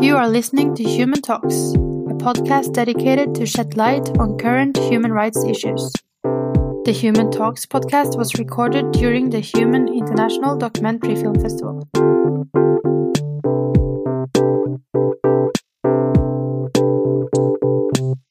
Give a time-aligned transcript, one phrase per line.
[0.00, 5.12] You are listening to Human Talks, a podcast dedicated to shed light on current human
[5.12, 5.92] rights issues.
[6.22, 11.88] The Human Talks podcast was recorded during the Human International Documentary Film Festival.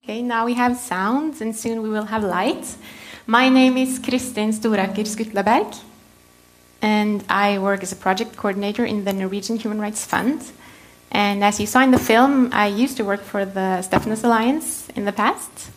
[0.06, 2.78] Okay, now we have sounds and soon we will have lights.
[3.26, 5.78] My name is Kristin Storaker Skutlaberg
[6.82, 10.42] and I work as a project coordinator in the Norwegian Human Rights Fund.
[11.12, 14.90] And as you saw in the film, I used to work for the Stefanus Alliance
[14.96, 15.72] in the past.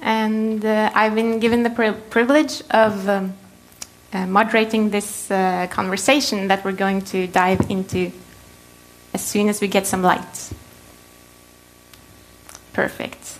[0.00, 3.34] And uh, I've been given the pri privilege of um,
[4.12, 8.12] uh, moderating this uh, conversation that we're going to dive into
[9.12, 10.52] as soon as we get some light.
[12.72, 13.38] Perfect.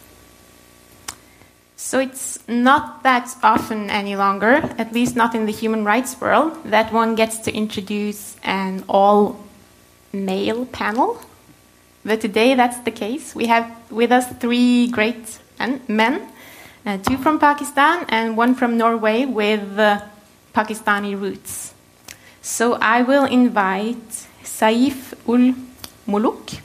[1.77, 6.59] So it's not that often any longer, at least not in the human rights world,
[6.64, 9.38] that one gets to introduce an all
[10.14, 11.18] male panel.
[12.04, 13.34] But today that's the case.
[13.34, 15.39] We have with us three great
[15.89, 16.22] men,
[16.86, 20.00] uh, two from Pakistan and one from Norway with uh,
[20.55, 21.74] Pakistani roots.
[22.42, 25.55] So I will invite Saif ul
[26.06, 26.61] Muluk,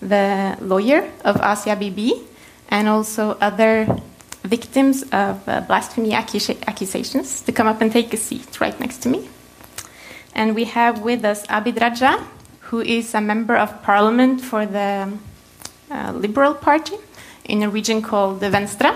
[0.00, 2.14] the lawyer of Asia Bibi,
[2.70, 4.00] and also other
[4.42, 9.08] victims of uh, blasphemy accusations to come up and take a seat right next to
[9.08, 9.28] me.
[10.34, 12.24] And we have with us Abid Raja,
[12.70, 15.12] who is a member of parliament for the
[15.90, 16.96] uh, Liberal Party
[17.44, 18.94] in a region called the Venstre.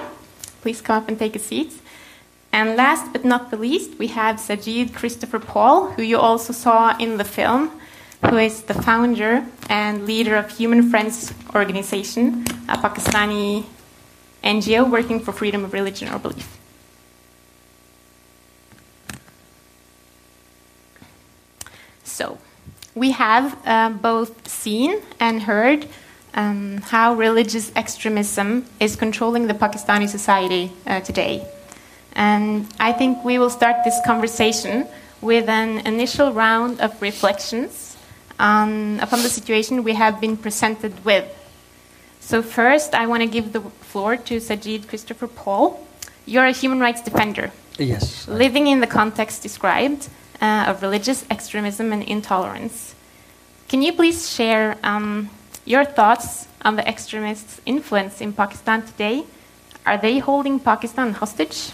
[0.61, 1.73] Please come up and take a seat.
[2.53, 6.97] And last but not the least, we have Sajid Christopher Paul, who you also saw
[6.99, 7.71] in the film,
[8.29, 13.65] who is the founder and leader of Human Friends Organization, a Pakistani
[14.43, 16.59] NGO working for freedom of religion or belief.
[22.03, 22.39] So,
[22.95, 25.87] we have uh, both seen and heard
[26.35, 31.47] um, how religious extremism is controlling the Pakistani society uh, today.
[32.13, 34.87] And I think we will start this conversation
[35.21, 37.97] with an initial round of reflections
[38.39, 41.37] on, upon the situation we have been presented with.
[42.21, 45.87] So, first, I want to give the floor to Sajid Christopher Paul.
[46.27, 47.51] You're a human rights defender.
[47.79, 48.29] Yes.
[48.29, 50.09] Living in the context described
[50.41, 52.95] uh, of religious extremism and intolerance.
[53.69, 55.31] Can you please share um,
[55.65, 59.25] your thoughts on the extremists' influence in Pakistan today?
[59.87, 61.73] Are they holding Pakistan hostage?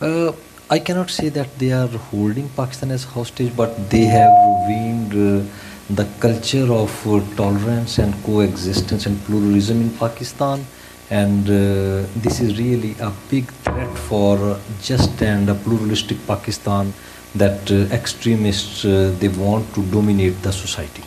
[0.00, 0.32] Uh,
[0.70, 4.32] I cannot say that they are holding Pakistan as hostage, but they have
[4.68, 5.44] ruined uh,
[5.90, 10.64] the culture of uh, tolerance and coexistence and pluralism in Pakistan.
[11.10, 16.94] And uh, this is really a big threat for just and a pluralistic Pakistan
[17.34, 21.02] that uh, extremists uh, they want to dominate the society.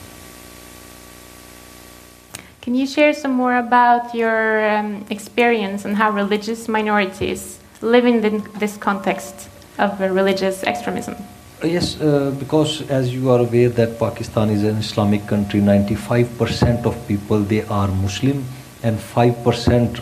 [2.61, 8.21] Can you share some more about your um, experience and how religious minorities live in
[8.21, 11.15] the, this context of uh, religious extremism?
[11.61, 16.85] Uh, yes, uh, because as you are aware that Pakistan is an Islamic country, 95%
[16.85, 18.45] of people they are Muslim
[18.81, 19.99] and 5%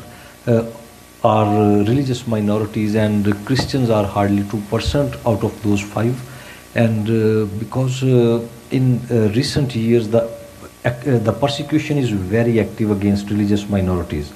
[0.48, 0.64] uh,
[1.24, 6.16] are uh, religious minorities and Christians are hardly 2% out of those five.
[6.76, 9.00] And uh, because uh, in
[9.36, 10.32] recent years the,
[10.84, 14.34] the persecution is very active against religious minorities,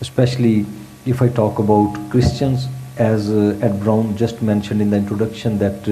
[0.00, 0.66] especially
[1.06, 2.66] if I talk about Christians,
[2.96, 5.84] as Ed Brown just mentioned in the introduction that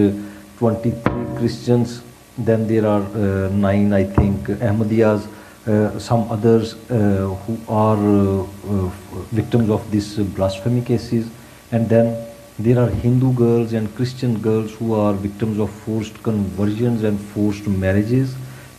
[0.59, 2.03] 23 Christians,
[2.39, 5.29] then there are nine, I think, Ahmadiyas,
[5.99, 8.91] some others uh, who are uh,
[9.31, 11.31] victims of these blasphemy cases
[11.71, 12.27] and then
[12.59, 17.67] there are Hindu girls and Christian girls who are victims of forced conversions and forced
[17.67, 18.35] marriages.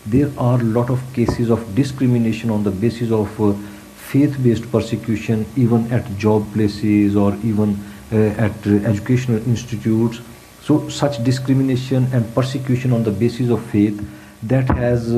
[0.05, 3.53] There are a lot of cases of discrimination on the basis of uh,
[3.95, 7.79] faith-based persecution even at job places or even
[8.11, 10.19] uh, at uh, educational institutes.
[10.61, 14.05] So such discrimination and persecution on the basis of faith
[14.43, 15.11] that has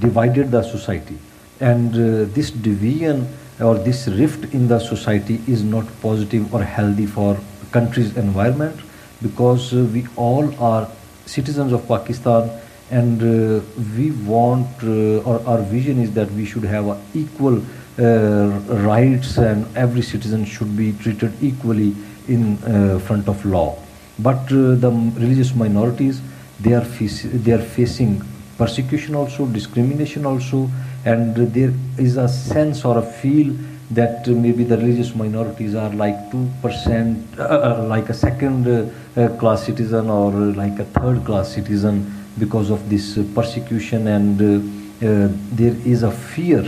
[0.00, 1.18] divided the society.
[1.60, 3.28] And uh, this division
[3.60, 7.38] or this rift in the society is not positive or healthy for
[7.72, 8.78] country's environment
[9.22, 10.88] because uh, we all are
[11.26, 12.50] citizens of Pakistan
[12.90, 13.60] and uh,
[13.96, 17.60] we want uh, or our vision is that we should have equal
[17.98, 18.48] uh,
[18.86, 21.94] rights and every citizen should be treated equally
[22.28, 23.76] in uh, front of law.
[24.20, 26.20] But the religious minorities
[26.60, 28.22] they are they are facing
[28.58, 30.68] persecution also, discrimination also,
[31.04, 33.54] and there is a sense or a feel
[33.90, 39.64] that maybe the religious minorities are like 2%, uh, uh, like a second uh, class
[39.64, 46.02] citizen or like a third class citizen because of this persecution and uh, there is
[46.02, 46.62] a fear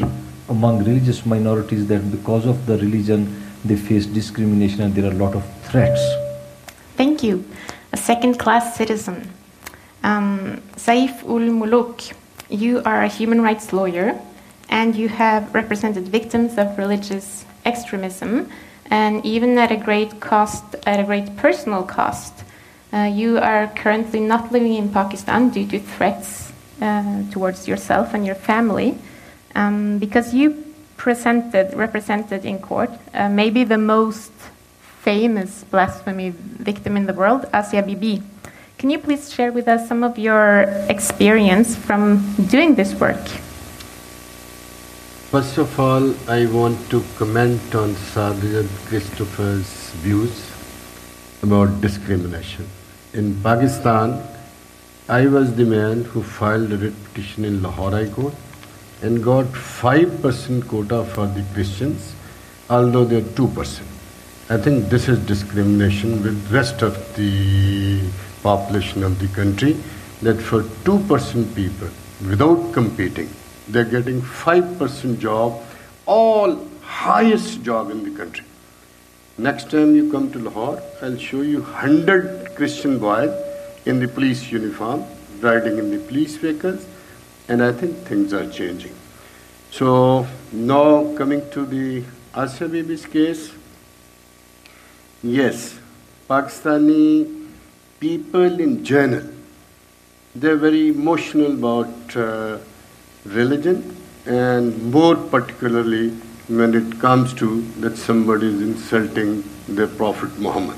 [0.48, 3.20] among religious minorities that because of the religion
[3.64, 6.00] they face discrimination and there are a lot of threats.
[6.96, 7.44] Thank you.
[7.92, 9.30] A second class citizen.
[10.02, 12.12] Um, Saif ul Muluk,
[12.48, 14.18] you are a human rights lawyer
[14.68, 18.50] and you have represented victims of religious extremism
[18.86, 22.32] and even at a great cost, at a great personal cost.
[22.92, 26.50] Uh, you are currently not living in Pakistan due to threats
[26.80, 28.96] uh, towards yourself and your family
[29.54, 30.64] um, because you
[30.96, 34.32] presented, represented in court uh, maybe the most
[35.00, 38.22] famous blasphemy victim in the world, Asia Bibi.
[38.80, 43.20] Can you please share with us some of your experience from doing this work?
[45.28, 50.50] First of all, I want to comment on Sajid Christopher's views
[51.42, 52.66] about discrimination.
[53.12, 54.18] In Pakistan,
[55.10, 58.34] I was the man who filed a writ petition in Lahore High Court
[59.02, 62.14] and got 5% quota for the Christians,
[62.70, 63.82] although they are 2%.
[64.48, 68.00] I think this is discrimination with rest of the
[68.42, 69.76] population of the country
[70.22, 71.88] that for 2% people
[72.28, 73.28] without competing
[73.68, 75.60] they're getting 5% job
[76.06, 78.44] all highest job in the country.
[79.38, 83.30] Next time you come to lahore i'll show you 100 christian boys
[83.86, 85.04] in the police uniform
[85.40, 86.86] riding in the police vehicles
[87.48, 88.94] and i think things are changing.
[89.70, 92.04] So now coming to the
[92.36, 93.50] Asia Bibi's case.
[95.22, 95.80] Yes
[96.30, 97.39] pakistani
[98.00, 99.28] people in general
[100.34, 102.58] they're very emotional about uh,
[103.24, 106.10] religion and more particularly
[106.48, 110.76] when it comes to that somebody is insulting the Prophet Muhammad.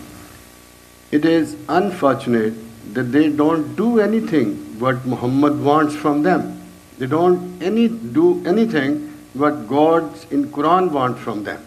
[1.11, 2.55] It is unfortunate
[2.95, 6.63] that they don't do anything what Muhammad wants from them.
[6.99, 11.65] They don't any do anything what God in Quran wants from them.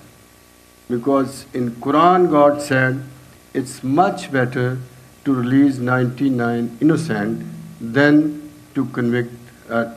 [0.89, 3.03] Because in Quran God said
[3.53, 4.79] it's much better
[5.25, 7.45] to release 99 innocent
[7.81, 9.33] than to convict
[9.69, 9.93] uh,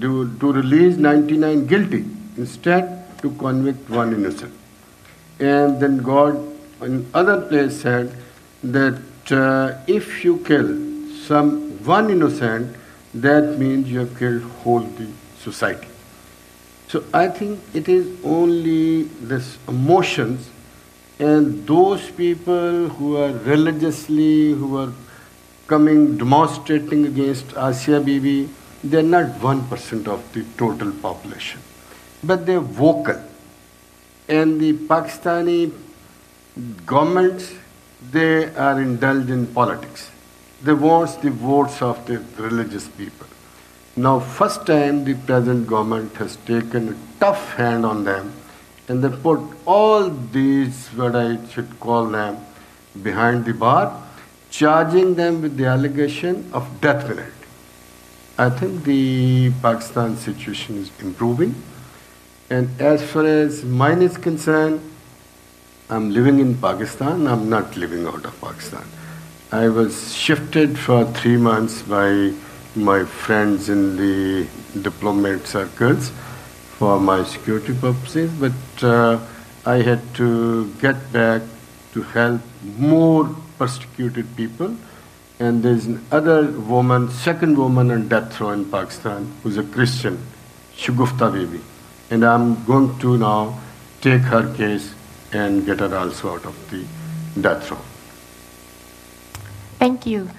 [0.00, 2.04] to, to release 99 guilty,
[2.36, 4.54] instead to convict one innocent.
[5.40, 6.36] And then God,
[6.80, 8.16] in other place, said
[8.62, 10.68] that uh, if you kill
[11.24, 12.76] some one innocent,
[13.14, 15.08] that means you have killed whole the
[15.38, 15.88] society.
[16.88, 20.48] So I think it is only this emotions
[21.22, 24.92] and those people who are religiously, who are
[25.68, 28.48] coming demonstrating against Asia Bibi,
[28.82, 31.60] they're not 1% of the total population,
[32.24, 33.22] but they're vocal.
[34.28, 35.72] And the Pakistani
[36.84, 37.52] governments,
[38.10, 40.10] they are indulged in politics.
[40.64, 43.28] They want the votes of the religious people.
[43.94, 48.32] Now, first time the present government has taken a tough hand on them
[48.88, 52.38] and they put all these, what I should call them,
[53.02, 54.02] behind the bar,
[54.50, 57.30] charging them with the allegation of death penalty.
[58.38, 61.54] I think the Pakistan situation is improving.
[62.50, 64.80] And as far as mine is concerned,
[65.88, 68.84] I'm living in Pakistan, I'm not living out of Pakistan.
[69.52, 72.32] I was shifted for three months by
[72.74, 74.48] my friends in the
[74.80, 76.10] diplomat circles
[76.82, 79.16] for my security purposes, but uh,
[79.64, 81.42] I had to get back
[81.92, 82.40] to help
[82.76, 84.74] more persecuted people
[85.38, 90.18] and there's another woman, second woman on death row in Pakistan, who's a Christian,
[90.76, 91.60] Shagufta Bibi.
[92.10, 93.60] And I'm going to now
[94.00, 94.92] take her case
[95.32, 96.84] and get her also out of the
[97.40, 97.78] death row.
[99.78, 100.30] Thank you.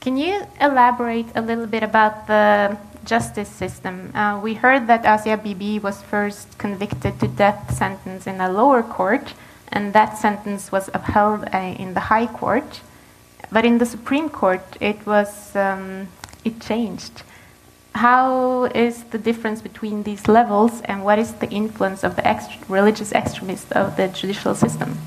[0.00, 4.14] Can you elaborate a little bit about the justice system?
[4.14, 8.82] Uh, we heard that Asia Bibi was first convicted to death sentence in a lower
[8.82, 9.34] court,
[9.68, 12.80] and that sentence was upheld uh, in the high court.
[13.50, 16.08] But in the Supreme Court, it was um,
[16.44, 17.22] it changed.
[17.94, 22.24] How is the difference between these levels, and what is the influence of the
[22.68, 24.98] religious extremists of the judicial system?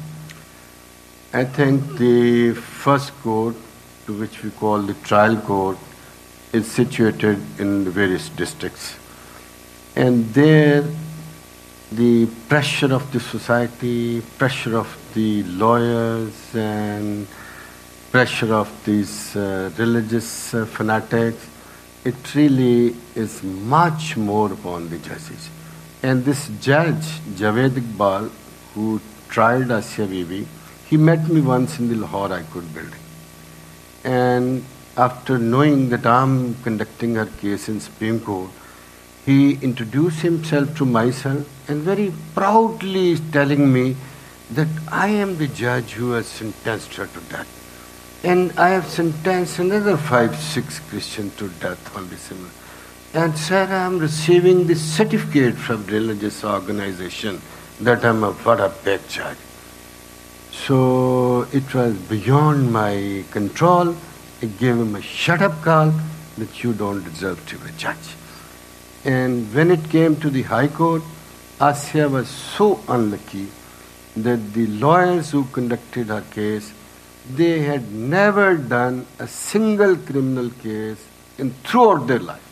[1.34, 3.56] I think the first court,
[4.06, 5.77] to which we call the trial court,
[6.58, 8.96] is situated in the various districts,
[9.96, 10.84] and there
[11.92, 17.28] the pressure of the society, pressure of the lawyers, and
[18.12, 21.48] pressure of these uh, religious uh, fanatics,
[22.04, 25.50] it really is much more upon the judges.
[26.04, 28.32] And this judge, Javed Iqbal,
[28.74, 30.48] who tried Asia Bibi,
[30.90, 33.00] he met me once in the Lahore High Court building.
[34.04, 34.64] And
[34.98, 38.50] after knowing that I'm conducting her case in Supreme Court,
[39.25, 43.96] he introduced himself to myself and very proudly is telling me
[44.51, 47.54] that I am the judge who has sentenced her to death.
[48.24, 52.32] And I have sentenced another five, six Christians to death on this.
[53.13, 57.42] And sir, I am receiving this certificate from religious organization
[57.82, 59.38] that I'm a what a big judge.
[60.51, 63.96] So it was beyond my control.
[64.41, 65.94] I gave him a shut up call
[66.38, 68.15] that you don't deserve to be a judge.
[69.03, 71.01] And when it came to the High Court,
[71.62, 73.48] Asia was so unlucky
[74.15, 76.72] that the lawyers who conducted her case,
[77.34, 81.03] they had never done a single criminal case
[81.38, 82.44] in throughout their life.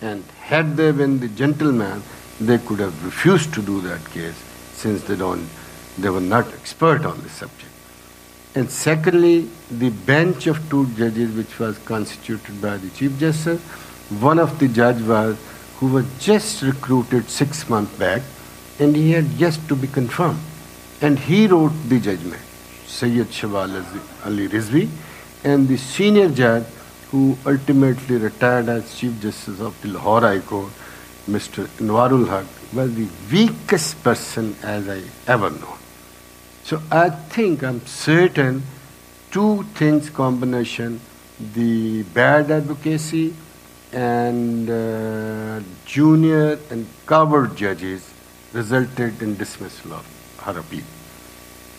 [0.00, 2.02] And had they been the gentlemen,
[2.40, 5.48] they could have refused to do that case since they don't
[5.98, 7.71] they were not expert on the subject.
[8.54, 13.62] And secondly, the bench of two judges which was constituted by the Chief Justice,
[14.20, 15.38] one of the judge was
[15.76, 18.22] who was just recruited six months back
[18.78, 20.38] and he had just to be confirmed.
[21.00, 22.42] And he wrote the judgment,
[22.86, 24.88] Sayyid Shahbaz Ali Rizvi,
[25.44, 26.64] and the senior judge
[27.10, 30.70] who ultimately retired as Chief Justice of the Lahore High Court,
[31.28, 31.66] Mr.
[31.78, 35.81] Anwarul Haq, was the weakest person as I ever known.
[36.64, 38.62] So I think I'm certain
[39.30, 41.00] two things combination
[41.54, 43.34] the bad advocacy
[43.92, 48.12] and uh, junior and covered judges
[48.52, 50.06] resulted in dismissal of
[50.38, 50.84] her appeal.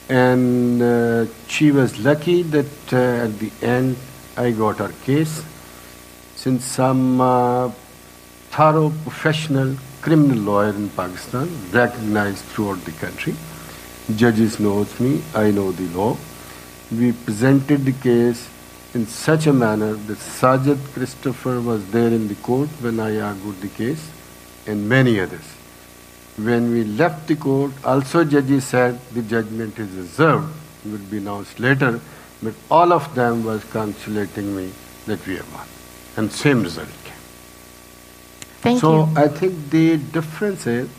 [0.09, 3.95] And uh, she was lucky that uh, at the end
[4.35, 5.43] I got her case
[6.35, 7.69] since some uh,
[8.49, 13.33] thorough professional criminal lawyer in Pakistan recognized throughout the country
[14.11, 16.17] Judges knows me, I know the law.
[16.91, 18.49] We presented the case
[18.93, 23.61] in such a manner that Sajid Christopher was there in the court when I argued
[23.61, 24.11] the case
[24.67, 25.45] and many others.
[26.35, 31.59] When we left the court, also judges said the judgment is reserved, will be announced
[31.59, 32.01] later,
[32.41, 34.71] but all of them was congratulating me
[35.05, 35.67] that we have won.
[36.17, 37.13] And same result came.
[38.61, 39.13] Thank so you.
[39.15, 40.89] I think the difference is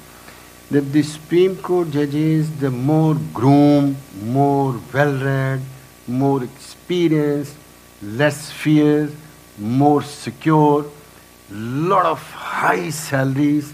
[0.71, 5.61] that the Supreme Court judges, the more groomed, more well-read,
[6.07, 7.57] more experienced,
[8.03, 9.11] less fear,
[9.59, 10.87] more secure,
[11.51, 13.73] lot of high salaries.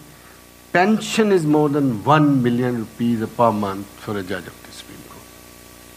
[0.73, 5.03] Pension is more than one million rupees per month for a judge of the Supreme
[5.09, 5.25] Court.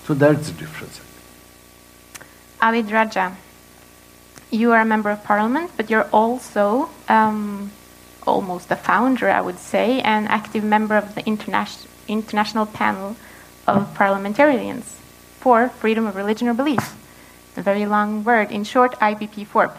[0.05, 1.01] So that's the difference.
[2.61, 3.35] Abid Raja,
[4.51, 7.71] you are a member of parliament, but you're also um,
[8.25, 13.15] almost a founder, I would say, and active member of the interna- international panel
[13.67, 14.97] of parliamentarians
[15.39, 16.95] for freedom of religion or belief.
[17.57, 18.51] A very long word.
[18.51, 19.71] In short, IPP4.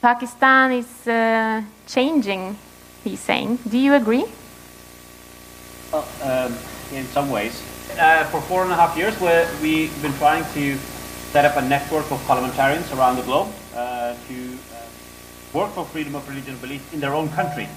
[0.00, 2.56] Pakistan is uh, changing,
[3.02, 3.58] he's saying.
[3.68, 4.26] Do you agree?
[5.92, 6.54] Well, um,
[6.92, 7.60] in some ways.
[7.98, 10.78] Uh, for four and a half years, we have been trying to
[11.32, 14.58] set up a network of parliamentarians around the globe uh, to
[15.52, 17.68] work for freedom of religion and belief in their own country.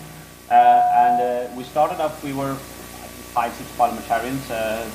[0.50, 2.56] Uh, and uh, we started off, we were
[3.34, 4.50] five, six parliamentarians.
[4.52, 4.90] Uh,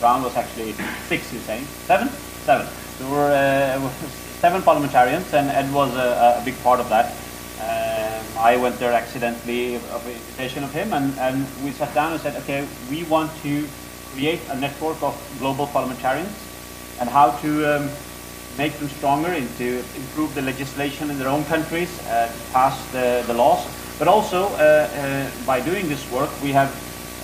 [0.00, 0.72] Brown was actually
[1.08, 1.64] six, you're saying?
[1.86, 2.08] Seven?
[2.44, 2.66] Seven.
[3.00, 3.90] We were uh,
[4.40, 7.12] seven parliamentarians, and Ed was a, a big part of that.
[7.60, 12.20] Um, I went there accidentally of invitation of him, and, and we sat down and
[12.20, 13.68] said, okay, we want to
[14.12, 16.32] create a network of global parliamentarians
[17.00, 17.90] and how to um,
[18.58, 22.76] make them stronger and to improve the legislation in their own countries, uh, to pass
[22.92, 23.66] the, the laws.
[23.98, 26.68] But also, uh, uh, by doing this work, we have,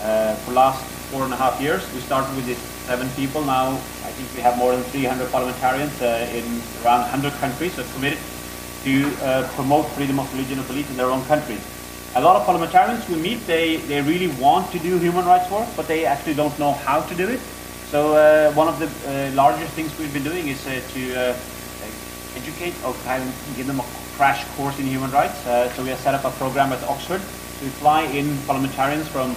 [0.02, 3.44] uh, for last four and a half years, we started with these seven people.
[3.44, 6.44] Now, I think we have more than 300 parliamentarians uh, in
[6.85, 8.18] around 100 countries that are committed
[8.85, 9.11] to
[9.54, 11.61] promote freedom of religion and belief in their own countries.
[12.14, 15.68] A lot of parliamentarians we meet, they, they really want to do human rights work,
[15.76, 17.40] but they actually don't know how to do it.
[17.90, 21.37] So uh, one of the uh, largest things we've been doing is uh, to uh,
[22.37, 22.92] educate or
[23.57, 25.47] give them a crash course in human rights.
[25.47, 29.30] Uh, so we have set up a program at Oxford to fly in parliamentarians from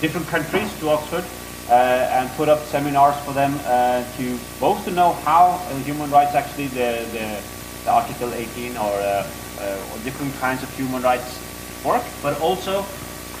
[0.00, 1.24] different countries to Oxford
[1.68, 1.72] uh,
[2.14, 3.58] and put up seminars for them
[4.16, 7.42] to both to know how human rights actually the, the,
[7.82, 11.42] the Article 18 or, or different kinds of human rights
[11.84, 12.86] work, but also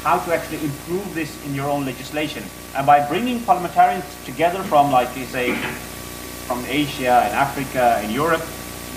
[0.02, 2.42] how to actually improve this in your own legislation.
[2.76, 5.54] And by bringing parliamentarians together from, like you say,
[6.46, 8.44] from Asia and Africa and Europe,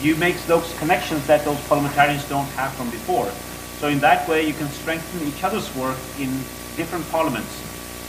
[0.02, 3.32] you make those connections that those parliamentarians don't have from before.
[3.80, 6.30] So in that way, you can strengthen each other's work in
[6.76, 7.50] different parliaments.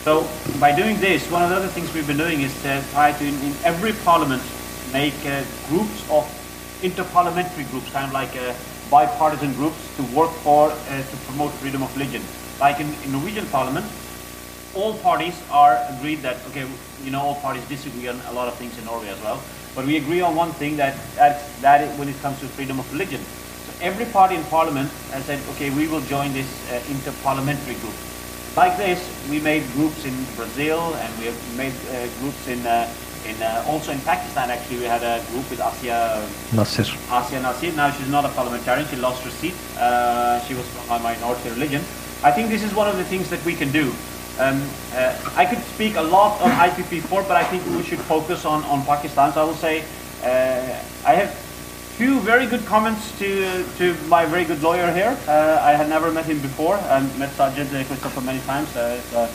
[0.03, 0.27] So
[0.59, 3.25] by doing this, one of the other things we've been doing is to try to,
[3.25, 4.43] in, in every parliament,
[4.93, 6.27] make uh, groups of
[6.83, 8.55] interparliamentary groups, kind of like uh,
[8.91, 12.23] bipartisan groups to work for, uh, to promote freedom of religion.
[12.59, 13.87] Like in, in Norwegian parliament,
[14.75, 16.67] all parties are agreed that, okay,
[17.05, 19.43] you know, all parties disagree on a lot of things in Norway as well,
[19.75, 22.91] but we agree on one thing that, that, that when it comes to freedom of
[22.93, 23.21] religion.
[23.21, 27.95] So every party in parliament has said, okay, we will join this uh, inter-parliamentary group.
[28.57, 28.99] Like this,
[29.31, 32.93] we made groups in Brazil and we have made uh, groups in, uh,
[33.27, 34.51] in uh, also in Pakistan.
[34.51, 36.83] Actually, we had a group with Asia Nasir.
[36.83, 37.73] Asia Nasir.
[37.73, 38.89] Now she's not a parliamentarian.
[38.89, 39.55] She lost her seat.
[39.79, 41.81] Uh, she was from a minority religion.
[42.25, 43.95] I think this is one of the things that we can do.
[44.41, 48.47] Um, uh, I could speak a lot on IPP4, but I think we should focus
[48.47, 49.35] on, on Pakistan.
[49.35, 49.83] So I will say
[50.23, 51.31] uh, I have
[51.99, 55.19] two very good comments to, to my very good lawyer here.
[55.29, 56.77] Uh, I had never met him before.
[56.77, 58.75] I met Sajid uh, Christopher many times.
[58.75, 59.27] Uh, it's a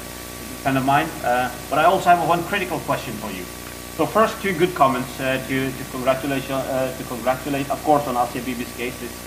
[0.64, 1.06] friend of mine.
[1.24, 3.44] Uh, but I also have one critical question for you.
[3.98, 8.16] So first, two good comments uh, to, to, congratulate, uh, to congratulate, of course, on
[8.16, 9.00] Bibi's case.
[9.04, 9.25] Is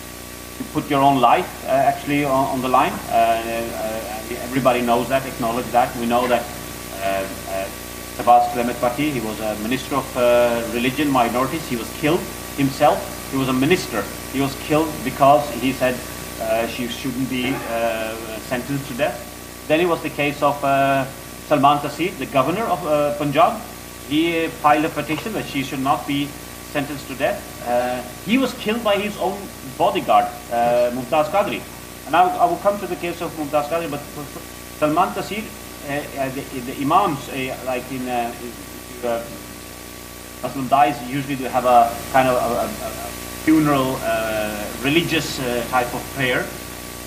[0.58, 2.92] you put your own life uh, actually on, on, the line.
[3.08, 5.94] Uh, uh, everybody knows that, acknowledge that.
[5.96, 6.44] We know that
[8.52, 11.66] Clement Bhatti, he was a minister of religion, minorities.
[11.68, 12.20] He was killed
[12.56, 12.98] himself.
[13.30, 14.02] He was a minister.
[14.32, 15.94] He was killed because he said
[16.68, 17.52] she shouldn't be
[18.50, 19.66] sentenced to death.
[19.68, 20.56] Then it was the case of
[21.46, 22.80] Salman Taseer, the governor of
[23.18, 23.60] Punjab.
[24.08, 26.28] He filed a petition that she should not be
[26.68, 27.40] sentenced to death.
[27.66, 29.38] Uh, he was killed by his own
[29.78, 31.62] bodyguard, uh, Mumtaz Qadri.
[32.06, 34.00] And I, I, will come to the case of Mumtaz Qadri, but
[34.78, 35.44] Salman Taseer,
[35.88, 38.34] uh, uh, the, the, imams, uh, like in, uh,
[39.04, 39.24] uh,
[40.42, 43.08] Muslim dies, usually they have a kind of a, a, a
[43.46, 43.98] funeral,
[44.82, 45.38] religious
[45.70, 46.46] type of prayer.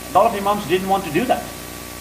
[0.09, 1.43] A lot of imams didn't want to do that.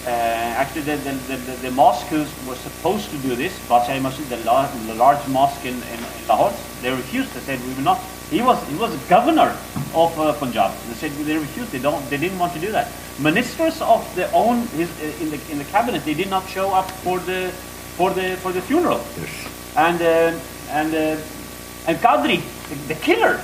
[0.06, 5.28] actually, the, the, the, the mosques were supposed to do this, Badshahi Masjid, the, large,
[5.28, 7.32] mosque in, in Lahore, they refused.
[7.34, 8.00] They said, we will not
[8.30, 9.56] he was he was governor
[9.92, 10.72] of uh, Punjab.
[10.88, 11.72] They said they refused.
[11.72, 12.08] They don't.
[12.08, 12.88] They didn't want to do that.
[13.18, 16.72] Ministers of their own his, uh, in the in the cabinet they did not show
[16.72, 17.50] up for the
[17.96, 19.00] for the for the funeral.
[19.18, 19.74] Yes.
[19.76, 20.40] And uh,
[20.70, 23.40] and uh, and Qadri, the, the, killer.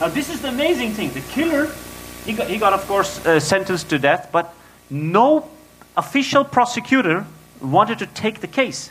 [0.00, 1.12] Now this is the amazing thing.
[1.12, 1.70] The killer,
[2.24, 4.52] he got he got of course uh, sentenced to death, but
[4.90, 5.48] no
[5.96, 7.24] official prosecutor
[7.60, 8.90] wanted to take the case.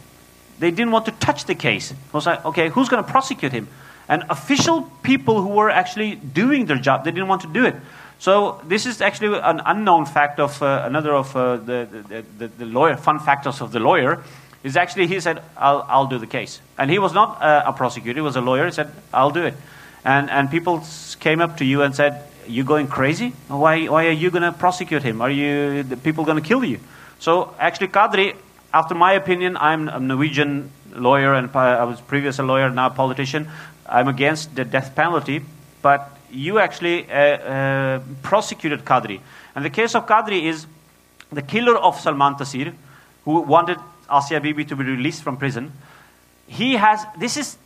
[0.59, 1.91] They didn't want to touch the case.
[1.91, 3.67] I was like, okay, who's going to prosecute him?
[4.07, 7.75] And official people who were actually doing their job, they didn't want to do it.
[8.19, 12.65] So this is actually an unknown fact of uh, another of uh, the, the, the,
[12.65, 14.23] lawyer, fun factors of the lawyer,
[14.63, 16.61] is actually he said, I'll, I'll do the case.
[16.77, 19.43] And he was not uh, a prosecutor, he was a lawyer, he said, I'll do
[19.43, 19.53] it.
[20.03, 20.83] And, and people
[21.19, 23.33] came up to you and said, you going crazy?
[23.47, 25.21] Why, why are you going to prosecute him?
[25.21, 26.79] Are you, the people going to kill you?
[27.19, 28.35] So actually Qadri,
[28.73, 32.89] after my opinion, I'm a Norwegian lawyer and I was previous a lawyer, now a
[32.89, 33.47] politician.
[33.87, 35.41] I'm against the death penalty,
[35.81, 39.19] but you actually uh, uh, prosecuted Qadri.
[39.55, 40.65] And the case of Qadri is
[41.31, 42.73] the killer of Salman Taseer,
[43.23, 43.77] who wanted
[44.11, 45.71] Asia Bibi to be released from prison.
[46.47, 47.57] He has, this is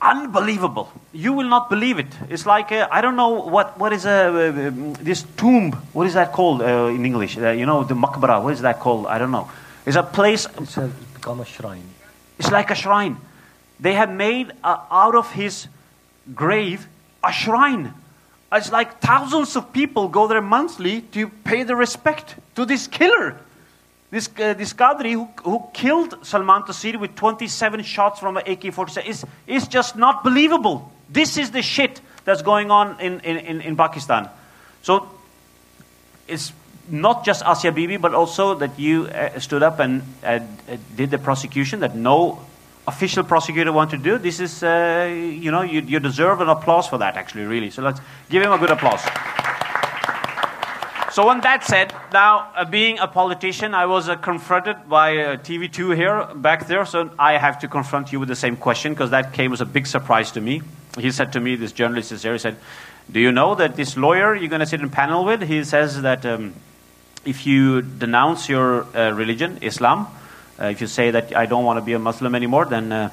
[0.00, 0.92] unbelievable.
[1.12, 2.06] You will not believe it.
[2.28, 6.06] It's like, uh, I don't know what, what is a, uh, uh, this tomb, what
[6.06, 7.36] is that called uh, in English?
[7.36, 9.06] you know, the makbara, what is that called?
[9.06, 9.50] I don't know.
[9.86, 10.46] It's a place.
[10.58, 11.82] It's a, become a shrine.
[12.38, 13.16] It's like a shrine.
[13.80, 15.68] They have made out of his
[16.34, 16.86] grave
[17.22, 17.94] a shrine.
[18.50, 23.36] It's like thousands of people go there monthly to pay the respect to this killer.
[24.10, 28.72] This, uh, this Qadri who, who killed Salman Taseer with 27 shots from an AK
[28.72, 30.90] 47 is, is just not believable.
[31.10, 34.30] This is the shit that's going on in, in, in Pakistan.
[34.82, 35.10] So
[36.26, 36.52] it's
[36.90, 40.40] not just Asia Bibi, but also that you uh, stood up and uh,
[40.96, 42.40] did the prosecution that no
[42.86, 44.18] official prosecutor wanted to do.
[44.18, 47.70] This is, uh, you know, you, you deserve an applause for that, actually, really.
[47.70, 49.02] So let's give him a good applause.
[51.12, 55.36] So, when that said, now uh, being a politician, I was uh, confronted by uh,
[55.38, 59.10] TV2 here, back there, so I have to confront you with the same question because
[59.10, 60.62] that came as a big surprise to me.
[60.98, 62.56] He said to me, this journalist is here, he said,
[63.10, 66.02] Do you know that this lawyer you're going to sit in panel with, he says
[66.02, 66.54] that um,
[67.28, 70.06] if you denounce your uh, religion, Islam,
[70.58, 73.10] uh, if you say that I don't want to be a Muslim anymore, then uh,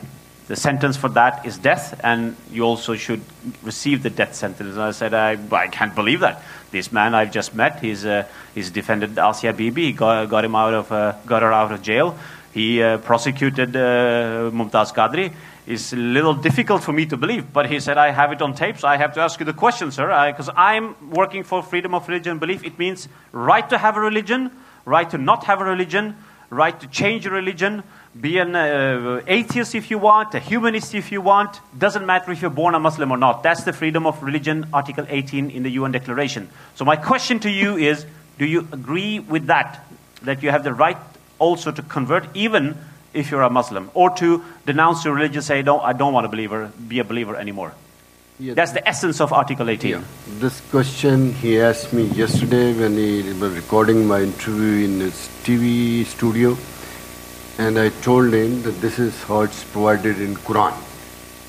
[0.47, 3.21] the sentence for that is death, and you also should
[3.61, 4.75] receive the death sentence.
[4.75, 6.41] And I said, I, I can't believe that.
[6.71, 10.55] This man I've just met, he's, uh, he's defended Asia Bibi, he got, got, him
[10.55, 12.17] out of, uh, got her out of jail.
[12.55, 15.33] He uh, prosecuted uh, Mumtaz Qadri.
[15.67, 18.55] It's a little difficult for me to believe, but he said, I have it on
[18.55, 21.93] tape, so I have to ask you the question, sir, because I'm working for freedom
[21.93, 22.63] of religion and belief.
[22.63, 24.51] It means right to have a religion,
[24.85, 26.15] right to not have a religion,
[26.49, 27.83] right to change your religion,
[28.21, 31.59] be an uh, atheist if you want, a humanist if you want.
[31.77, 33.43] Doesn't matter if you're born a Muslim or not.
[33.43, 36.49] That's the freedom of religion, Article 18 in the UN Declaration.
[36.75, 38.05] So my question to you is,
[38.37, 39.85] do you agree with that?
[40.21, 40.97] That you have the right
[41.39, 42.77] also to convert, even
[43.13, 46.29] if you're a Muslim, or to denounce your religion, say, no, I don't want to
[46.29, 47.73] believer, be a believer anymore.
[48.37, 48.53] Yeah.
[48.53, 49.91] That's the essence of Article 18.
[49.91, 50.01] Yeah.
[50.39, 56.05] This question he asked me yesterday when he was recording my interview in his TV
[56.05, 56.57] studio
[57.57, 60.73] and I told him that this is how it's provided in Quran.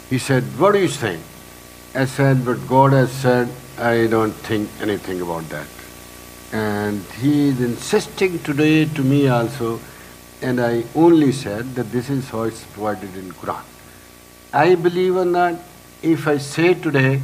[0.08, 1.20] He said, What are you saying?
[1.94, 5.66] I said, But God has said, I don't think anything about that.
[6.52, 9.80] And he is insisting today to me also,
[10.40, 13.64] and I only said that this is how it's provided in Quran.
[14.52, 15.56] I believe or not,
[16.02, 17.20] if I say today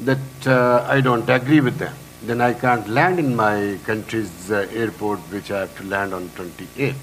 [0.00, 4.66] that uh, I don't agree with them, then I can't land in my country's uh,
[4.72, 6.96] airport, which I have to land on 28th.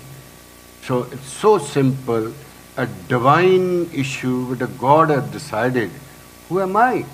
[0.84, 2.34] So it's so simple,
[2.75, 5.91] a divine issue which a God has decided.
[6.49, 7.05] Who am I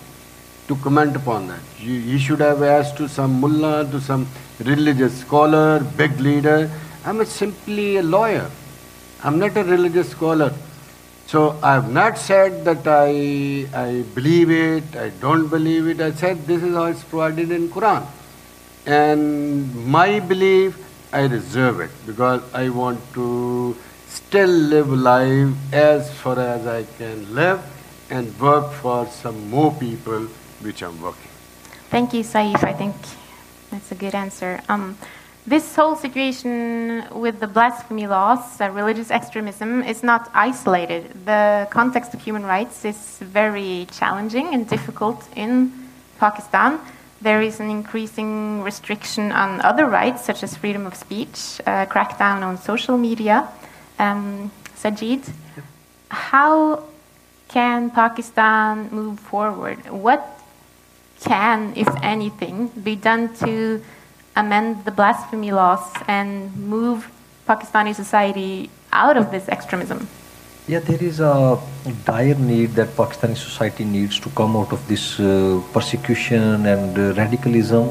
[0.67, 1.59] to comment upon that?
[1.79, 4.27] You, he should have asked to some mullah, to some
[4.59, 6.69] religious scholar, big leader.
[7.05, 8.49] I'm a simply a lawyer.
[9.23, 10.53] I'm not a religious scholar.
[11.27, 15.99] So I have not said that I, I believe it, I don't believe it.
[15.99, 18.05] I said this is how it's provided in Quran.
[18.85, 20.77] And my belief
[21.11, 23.75] I reserve it because I want to
[24.07, 27.61] still live life as far as I can live
[28.09, 30.27] and work for some more people
[30.61, 31.31] which I'm working.
[31.89, 32.63] Thank you, Saif.
[32.63, 32.95] I think
[33.77, 34.59] that's a good answer.
[34.69, 34.97] Um,
[35.45, 41.25] this whole situation with the blasphemy laws, uh, religious extremism, is not isolated.
[41.25, 45.71] The context of human rights is very challenging and difficult in
[46.19, 46.79] Pakistan
[47.21, 52.43] there is an increasing restriction on other rights, such as freedom of speech, uh, crackdown
[52.43, 53.47] on social media.
[53.97, 55.27] Um, Sajid,
[56.09, 56.83] how
[57.47, 59.89] can Pakistan move forward?
[59.89, 60.36] What
[61.21, 63.81] can, if anything, be done to
[64.35, 67.09] amend the blasphemy laws and move
[67.47, 70.07] Pakistani society out of this extremism?
[70.67, 71.59] Yeah, there is a
[72.05, 77.13] dire need that Pakistani society needs to come out of this uh, persecution and uh,
[77.13, 77.89] radicalism.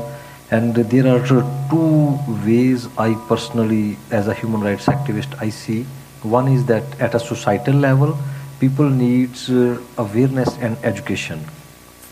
[0.50, 5.84] And there are two ways I personally, as a human rights activist, I see.
[6.22, 8.16] One is that at a societal level,
[8.60, 11.40] people needs uh, awareness and education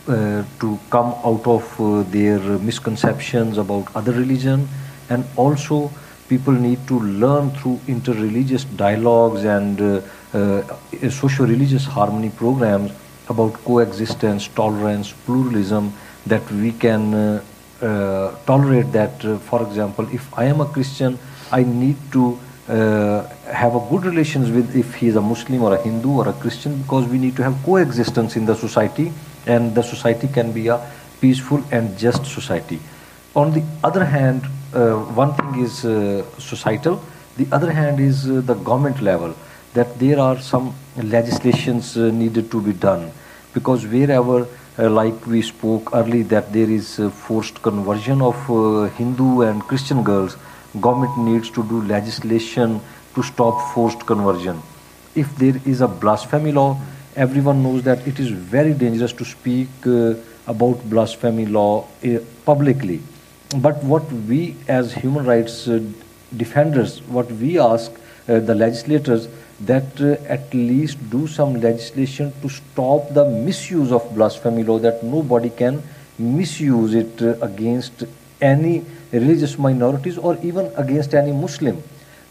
[0.07, 4.69] uh, to come out of uh, their misconceptions about other religion.
[5.09, 5.91] And also
[6.29, 10.03] people need to learn through inter-religious dialogues and uh,
[10.35, 10.63] uh,
[11.09, 12.93] socio-religious harmony programs
[13.31, 15.91] about coexistence, tolerance, pluralism,
[16.27, 21.19] that we can uh, tolerate that, for example, if I am a Christian,
[21.51, 25.83] I need to have a good relations with if he is a Muslim or a
[25.83, 29.13] Hindu or a Christian because we need to have coexistence in the society
[29.47, 30.81] and the society can be a
[31.21, 32.81] peaceful and just society.
[33.35, 37.03] On the other hand, uh, one thing is uh, societal,
[37.37, 39.35] the other hand is the government level
[39.75, 43.11] that there are some legislations uh, needed to be done.
[43.53, 44.47] Because wherever
[44.79, 49.63] uh, like we spoke early that there is uh, forced conversion of uh, Hindu and
[49.63, 50.37] Christian girls
[50.81, 52.81] government needs to do legislation
[53.15, 54.61] to stop forced conversion.
[55.15, 56.81] If there is a blasphemy law
[57.17, 60.15] everyone knows that it is very dangerous to speak uh,
[60.47, 63.01] about blasphemy law uh, publicly.
[63.57, 65.69] But what we as human rights
[66.37, 67.93] defenders what we ask
[68.27, 69.29] the legislators
[69.61, 75.03] that uh, at least do some legislation to stop the misuse of blasphemy law that
[75.03, 75.83] nobody can
[76.19, 78.05] misuse it uh, against
[78.41, 81.83] any religious minorities or even against any muslim.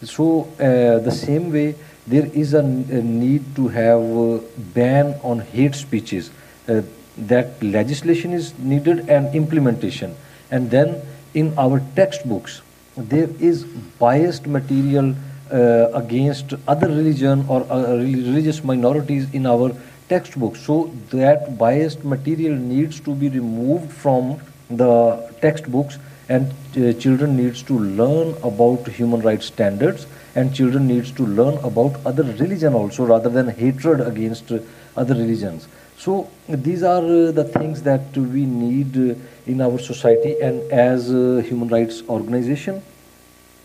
[0.03, 1.75] So uh, the same way
[2.07, 4.39] there is a, a need to have a
[4.73, 6.29] ban on hate speeches
[6.67, 6.81] uh,
[7.17, 10.15] that legislation is needed and implementation
[10.51, 11.01] and then
[11.33, 12.61] in our textbooks
[12.97, 13.63] there is
[13.99, 15.15] biased material
[15.51, 19.75] uh, against other religion or uh, religious minorities in our
[20.09, 20.59] textbooks.
[20.61, 24.39] So that biased material needs to be removed from
[24.69, 25.97] the textbooks
[26.29, 31.57] and uh, children needs to learn about human rights standards and children needs to learn
[31.63, 34.59] about other religion also rather than hatred against uh,
[34.95, 35.67] other religions
[35.97, 39.15] so these are uh, the things that we need uh,
[39.45, 42.81] in our society and as a human rights organization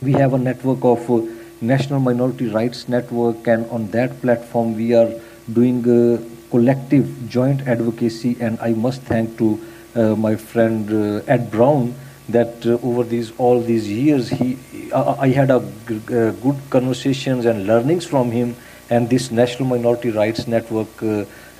[0.00, 1.08] we have a network of
[1.60, 5.10] National Minority Rights Network, and on that platform we are
[5.52, 5.82] doing
[6.50, 8.36] collective joint advocacy.
[8.40, 9.60] And I must thank to
[9.94, 11.94] uh, my friend uh, Ed Brown
[12.28, 14.58] that uh, over these all these years he
[14.94, 18.56] I had a g- good conversations and learnings from him
[18.90, 21.08] And this National Minority Rights Network, uh,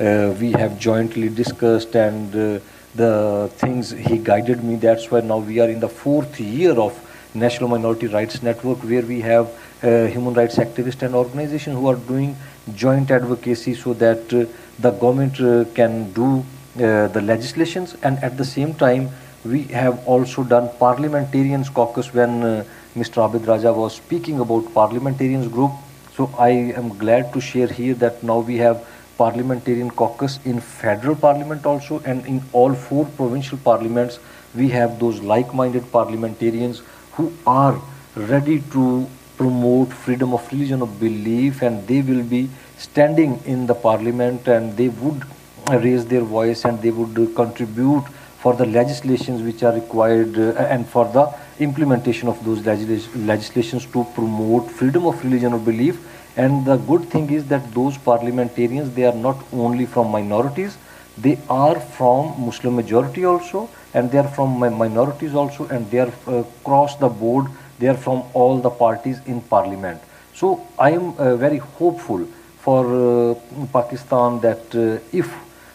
[0.00, 2.60] uh, we have jointly discussed and uh,
[2.94, 4.76] the things he guided me.
[4.76, 6.96] That's why now we are in the fourth year of
[7.34, 9.50] National Minority Rights Network, where we have
[9.82, 12.34] uh, human rights activists and organizations who are doing
[12.74, 14.46] joint advocacy so that uh,
[14.78, 16.44] the government uh, can do
[16.76, 19.10] the legislations and at the same time
[19.44, 22.64] we have also done parliamentarians caucus when uh,
[22.96, 23.22] Mr.
[23.28, 25.70] Abid Raja was speaking about parliamentarians group.
[26.16, 28.84] So I am glad to share here that now we have
[29.16, 34.18] parliamentarian caucus in federal parliament also and in all four provincial parliaments
[34.54, 37.80] we have those like-minded parliamentarians who are
[38.16, 43.74] ready to promote freedom of religion of belief and they will be standing in the
[43.74, 45.22] parliament and they would
[45.68, 48.04] raise their voice and they would contribute
[48.38, 51.26] for the legislations which are required uh, and for the
[51.58, 55.98] implementation of those legislations to promote freedom of religion or belief.
[56.36, 60.78] And the good thing is that those parliamentarians they are not only from minorities
[61.26, 66.12] they are from muslim majority also and they are from minorities also and they are
[66.28, 67.46] uh, across the board
[67.80, 70.00] they are from all the parties in parliament.
[70.34, 72.24] So i am uh, very hopeful
[72.64, 73.34] for uh,
[73.72, 75.28] pakistan that uh, if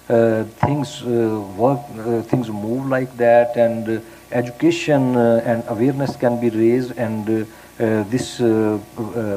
[0.10, 4.02] Uh, things uh, work, uh, things move like that, and uh,
[4.34, 6.92] education uh, and awareness can be raised.
[6.98, 8.38] And this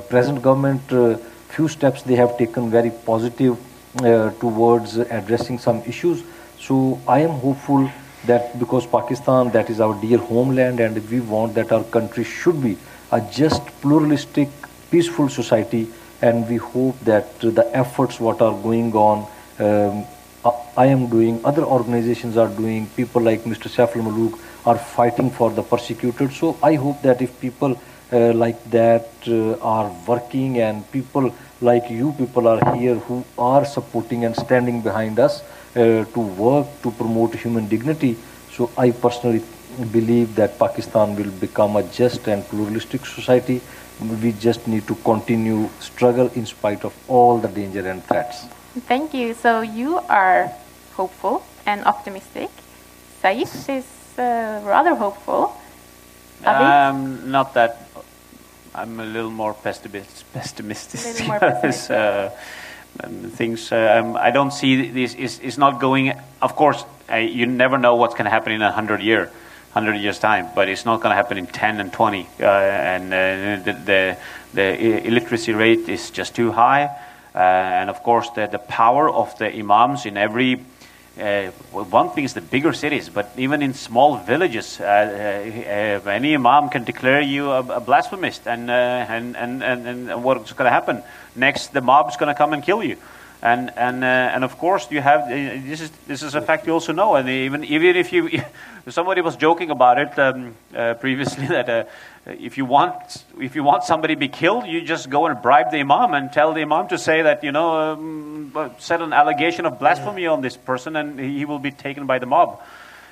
[0.09, 0.83] present government,
[1.49, 3.57] few steps they have taken very positive
[4.41, 6.25] towards addressing some issues.
[6.59, 7.89] So I am hopeful
[8.27, 12.61] that because Pakistan, that is our dear homeland, and we want that our country should
[12.61, 12.77] be
[13.13, 14.49] a just pluralistic,
[14.91, 15.87] peaceful society,
[16.23, 19.27] and we hope that the efforts what are going on
[19.61, 20.05] um,
[20.77, 23.69] I am doing, other organizations are doing, people like Mr.
[23.69, 26.33] Saiful Malook are fighting for the persecuted.
[26.33, 27.81] So I hope that if people
[28.13, 33.65] uh, like that uh, are working and people like you people are here who are
[33.65, 35.43] supporting and standing behind us
[35.75, 38.17] uh, to work to promote human dignity.
[38.53, 39.43] So I personally
[39.91, 43.61] believe that Pakistan will become a just and pluralistic society.
[44.23, 48.45] We just need to continue struggle in spite of all the danger and threats.
[48.81, 49.33] Thank you.
[49.33, 50.53] So you are
[50.95, 52.51] hopeful and optimistic.
[53.23, 55.57] Saif is uh, rather hopeful.
[56.45, 57.89] Um, not that.
[58.75, 61.01] I'm a little more pessimist, pessimistic.
[61.01, 61.97] A little more pessimistic.
[61.97, 62.31] uh,
[63.31, 63.73] things.
[63.73, 66.13] Uh, um, I don't see this is is not going.
[66.43, 69.31] Of course, uh, you never know what's going to happen in a hundred year,
[69.73, 70.49] hundred years time.
[70.55, 72.29] But it's not going to happen in ten and twenty.
[72.39, 74.17] Uh, and uh, the, the
[74.53, 76.91] the illiteracy rate is just too high.
[77.37, 80.65] Uh, and of course, the, the power of the imams in every
[81.19, 86.35] uh, one thing is the bigger cities, but even in small villages, uh, uh, any
[86.35, 90.67] imam can declare you a, a blasphemist, and, uh, and, and, and, and what's going
[90.67, 91.03] to happen?
[91.35, 92.97] Next, the mob's going to come and kill you.
[93.43, 96.73] And, and, uh, and of course, you have this is, this is a fact you
[96.73, 97.17] also know.
[97.17, 98.43] And even, even if you,
[98.89, 100.55] somebody was joking about it um,
[101.01, 101.89] previously that
[102.27, 105.71] if you want if you want somebody to be killed, you just go and bribe
[105.71, 109.67] the imam and tell the imam to say that you know um, set an allegation
[109.67, 112.61] of blasphemy on this person, and he will be taken by the mob.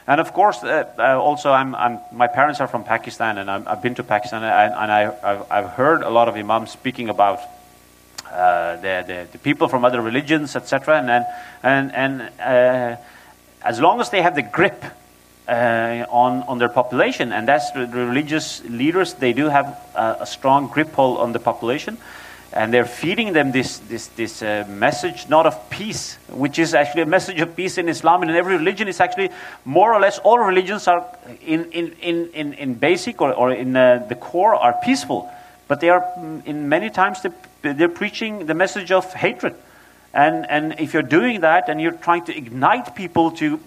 [0.07, 3.59] And of course, uh, uh, also, I'm, I'm, my parents are from Pakistan, and i
[3.61, 7.41] have been to Pakistan, and, and I, have heard a lot of imams speaking about
[8.31, 10.99] uh, the, the, the, people from other religions, etc.
[10.99, 11.27] And
[11.63, 13.01] and and uh,
[13.63, 14.85] as long as they have the grip
[15.49, 19.15] uh, on, on their population, and that's the, religious leaders.
[19.15, 21.99] They do have a, a, strong grip hold on the population,
[22.53, 27.03] and they're feeding them this this this uh, message, not of peace, which is actually
[27.03, 28.89] a message of peace in Islam and in every religion.
[28.89, 29.31] Is actually
[29.65, 31.05] more or less all religions are
[31.43, 35.31] in in in in, in basic or, or in uh, the core are peaceful,
[35.69, 39.55] but they are mm, in many times they're, they're preaching the message of hatred.
[40.15, 43.59] And, and if you're doing that and you're trying to ignite people to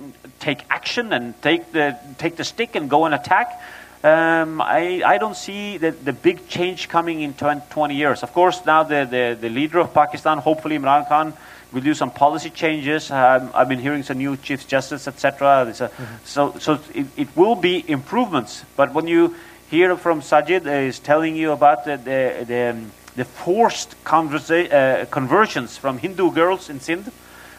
[0.47, 3.61] take action and take the, take the stick and go and attack,
[4.01, 8.23] um, I, I don't see the, the big change coming in 20 years.
[8.23, 11.33] Of course, now the, the, the leader of Pakistan, hopefully Imran Khan,
[11.73, 13.11] will do some policy changes.
[13.11, 15.65] Um, I've been hearing some new chief justice, etc.
[15.67, 16.03] Mm-hmm.
[16.23, 18.63] So, so it, it will be improvements.
[18.77, 19.35] But when you
[19.69, 25.05] hear from Sajid uh, is telling you about the, the, the um, the forced uh,
[25.09, 27.11] conversions from Hindu girls in Sindh.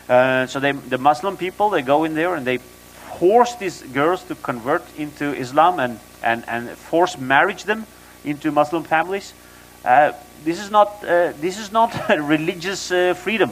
[0.09, 2.59] Uh, so they, the Muslim people, they go in there and they
[3.19, 7.87] force these girls to convert into Islam and, and, and force marriage them
[8.25, 9.35] into Muslim families.
[9.85, 10.13] Uh,
[10.45, 13.51] this is not uh, this is not religious uh, freedom,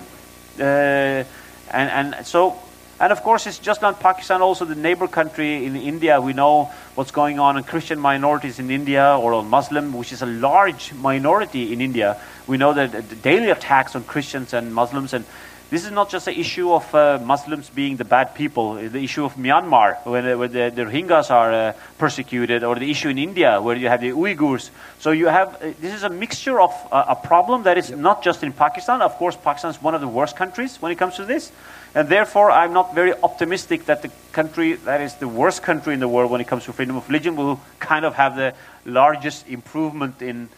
[0.58, 1.26] uh, and
[1.70, 2.56] and so
[2.98, 6.18] And of course, it's just not Pakistan, also the neighbor country in India.
[6.18, 10.22] We know what's going on in Christian minorities in India or on Muslim, which is
[10.22, 12.16] a large minority in India.
[12.46, 15.26] We know that the daily attacks on Christians and Muslims and
[15.68, 19.24] this is not just an issue of uh, Muslims being the bad people, the issue
[19.24, 23.60] of Myanmar, where, where the, the Rohingyas are uh, persecuted, or the issue in India,
[23.60, 24.70] where you have the Uyghurs.
[25.00, 28.22] So you have, uh, this is a mixture of uh, a problem that is not
[28.22, 29.02] just in Pakistan.
[29.02, 31.50] Of course, Pakistan is one of the worst countries when it comes to this.
[31.96, 36.00] And therefore, I'm not very optimistic that the country that is the worst country in
[36.00, 39.48] the world when it comes to freedom of religion will kind of have the largest
[39.48, 40.48] improvement in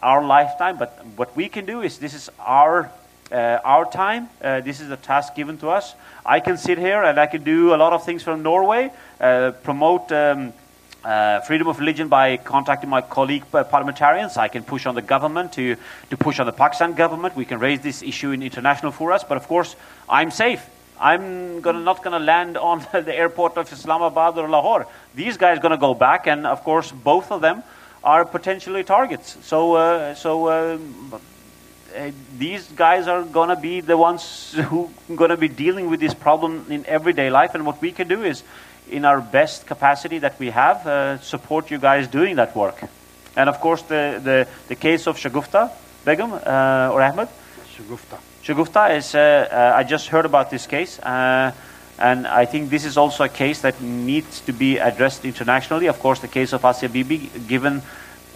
[0.00, 0.78] our lifetime.
[0.78, 2.90] But what we can do is this is our
[3.30, 4.28] uh, our time.
[4.42, 5.94] Uh, this is a task given to us.
[6.24, 9.52] I can sit here and I can do a lot of things from Norway, uh,
[9.62, 10.52] promote um,
[11.04, 14.36] uh, freedom of religion by contacting my colleague uh, parliamentarians.
[14.36, 15.76] I can push on the government to,
[16.10, 17.36] to push on the Pakistan government.
[17.36, 19.24] We can raise this issue in international forums.
[19.28, 19.76] But of course,
[20.08, 20.64] I'm safe.
[21.00, 24.86] I'm gonna, not going to land on the airport of Islamabad or Lahore.
[25.14, 27.62] These guys are going to go back, and of course, both of them
[28.02, 29.36] are potentially targets.
[29.42, 30.78] So, uh, so
[31.94, 35.88] uh, these guys are going to be the ones who are going to be dealing
[35.90, 37.54] with this problem in everyday life.
[37.54, 38.42] And what we can do is,
[38.90, 42.84] in our best capacity that we have, uh, support you guys doing that work.
[43.36, 45.70] And of course, the, the, the case of Shagufta
[46.04, 47.28] Begum uh, or Ahmed.
[47.76, 48.18] Shagufta.
[48.42, 50.98] Shagufta is, uh, uh, I just heard about this case.
[50.98, 51.52] Uh,
[51.98, 55.86] and I think this is also a case that needs to be addressed internationally.
[55.86, 57.82] Of course, the case of Asia Bibi, given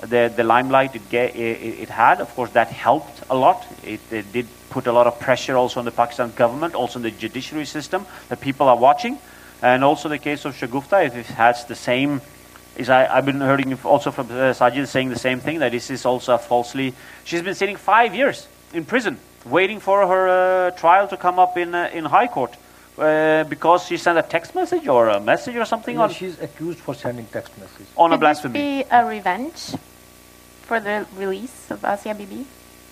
[0.03, 2.21] the, the limelight it, get, it, it, had.
[2.21, 3.67] Of course, that helped a lot.
[3.83, 7.03] It, it, did put a lot of pressure also on the Pakistan government, also in
[7.03, 9.19] the judiciary system that people are watching.
[9.63, 12.21] And also the case of Shagufta, if it has the same,
[12.77, 15.91] is I, have been hearing also from uh, Sajid saying the same thing, that this
[15.91, 20.71] is also a falsely, she's been sitting five years in prison, waiting for her uh,
[20.73, 22.55] trial to come up in, uh, in High Court.
[22.97, 26.37] Uh, because she sent a text message or a message or something yeah, on she's
[26.41, 29.75] accused for sending text messages on Could a blasphemy this be a revenge
[30.69, 32.47] for the release of Asia Bibi?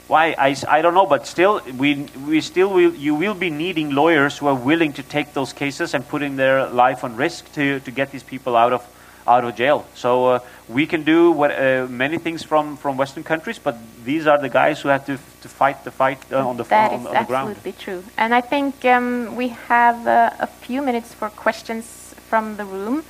[0.08, 0.34] Why?
[0.38, 4.38] I, I don't know, but still, we, we still will, you will be needing lawyers
[4.38, 7.90] who are willing to take those cases and putting their life on risk to, to
[7.90, 8.82] get these people out of,
[9.26, 9.84] out of jail.
[9.94, 14.28] So uh, we can do what, uh, many things from, from Western countries, but these
[14.28, 17.00] are the guys who have to, to fight the fight uh, on the That on,
[17.00, 17.50] is on the ground.
[17.50, 18.04] absolutely true.
[18.16, 23.02] And I think um, we have uh, a few minutes for questions from the room.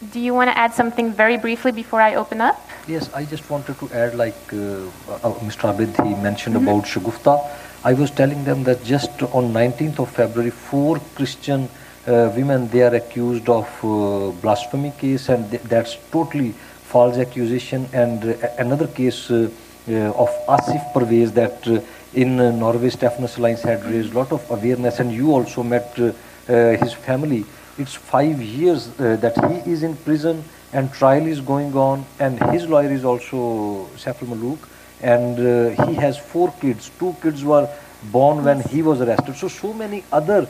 [0.00, 2.56] Do you want to add something very briefly before I open up?
[2.86, 5.74] Yes, I just wanted to add, like uh, uh, Mr.
[5.74, 7.44] Abid, he mentioned about Shagufta.
[7.82, 11.68] I was telling them that just on 19th of February, four Christian
[12.06, 17.88] uh, women they are accused of uh, blasphemy case, and th- that's totally false accusation.
[17.92, 19.50] And uh, another case uh,
[19.88, 21.80] uh, of Asif Pervez that uh,
[22.14, 25.92] in uh, Norway, Stefanus Alliance had raised a lot of awareness, and you also met
[25.98, 26.12] uh,
[26.48, 27.44] uh, his family.
[27.78, 32.42] It's five years uh, that he is in prison and trial is going on and
[32.50, 34.58] his lawyer is also Saiful Malook
[35.00, 36.90] and uh, he has four kids.
[36.98, 37.68] Two kids were
[38.10, 39.36] born when he was arrested.
[39.36, 40.48] So, so many other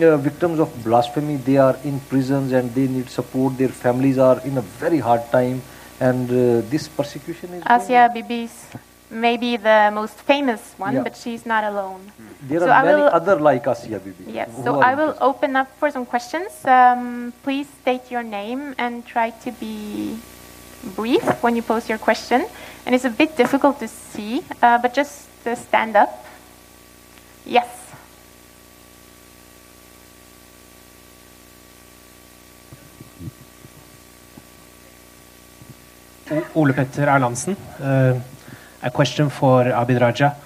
[0.00, 3.58] uh, victims of blasphemy, they are in prisons and they need support.
[3.58, 5.62] Their families are in a very hard time
[6.00, 8.66] and uh, this persecution is Asia Bibi is
[9.10, 11.02] maybe the most famous one, Yeah.
[11.02, 12.00] but she's not alone.
[12.42, 14.32] There So are I many will- other like Asiya Bibi.
[14.32, 15.24] Yes, so I will interested.
[15.24, 16.50] open up for some questions.
[16.64, 20.18] Um, please state your name and try to be
[20.94, 22.46] brief when you pose your question.
[22.86, 26.24] And it's a bit difficult to see, uh, but just uh, stand up.
[27.44, 27.66] Yes.
[36.54, 37.56] Ole Petter Erlandsen.
[37.80, 38.20] Uh,
[38.82, 40.36] a question for Abid Raja.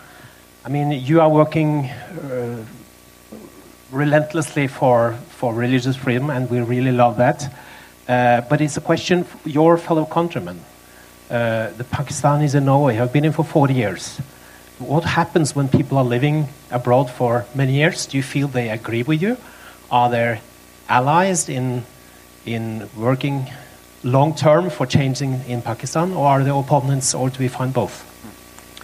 [0.65, 2.65] I mean, you are working uh,
[3.91, 7.53] relentlessly for, for religious freedom, and we really love that.
[8.09, 10.61] Uh, but it's a question for your fellow countrymen.
[11.31, 14.19] Uh, the Pakistanis in Norway have been in for 40 years.
[14.79, 18.07] What happens when people are living abroad for many years?
[18.07, 19.37] Do you feel they agree with you?
[19.91, 20.41] Are there
[20.89, 21.85] allies in,
[22.47, 23.51] in working
[24.03, 28.12] long term for changing in Pakistan, or are they opponents, or do we find both?